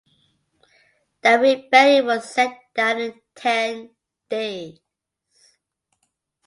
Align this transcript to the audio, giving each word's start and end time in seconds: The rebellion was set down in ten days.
The 1.21 1.37
rebellion 1.37 2.07
was 2.07 2.27
set 2.27 2.59
down 2.73 2.97
in 3.01 3.21
ten 3.35 3.93
days. 4.29 4.79